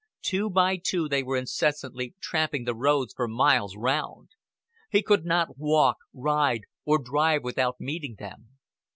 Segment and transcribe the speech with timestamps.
[0.23, 4.29] Two by two they were incessantly tramping the roads for miles round.
[4.89, 8.47] He could not walk, ride, or drive without meeting them.